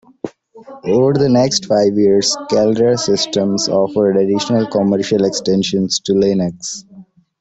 Over 0.83 1.13
the 1.13 1.29
next 1.29 1.67
five 1.67 1.93
years, 1.95 2.35
Caldera 2.49 2.97
Systems 2.97 3.69
offered 3.69 4.17
additional 4.17 4.65
commercial 4.65 5.23
extensions 5.25 5.99
to 6.05 6.13
Linux. 6.13 6.85